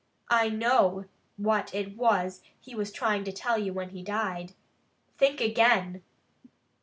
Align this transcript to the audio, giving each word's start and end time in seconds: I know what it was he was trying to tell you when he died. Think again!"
I 0.31 0.49
know 0.49 1.05
what 1.37 1.75
it 1.75 1.95
was 1.95 2.41
he 2.59 2.73
was 2.73 2.91
trying 2.91 3.23
to 3.25 3.31
tell 3.31 3.59
you 3.59 3.71
when 3.71 3.89
he 3.91 4.01
died. 4.01 4.53
Think 5.19 5.39
again!" 5.39 6.01